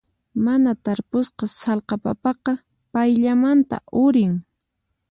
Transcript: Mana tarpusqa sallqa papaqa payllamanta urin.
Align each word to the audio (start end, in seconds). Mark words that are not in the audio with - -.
Mana 0.45 0.71
tarpusqa 0.85 1.45
sallqa 1.59 1.95
papaqa 2.05 2.53
payllamanta 2.93 3.75
urin. 4.05 4.33